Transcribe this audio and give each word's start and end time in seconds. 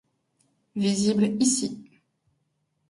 Visible 0.83 1.27
ici. 1.45 1.67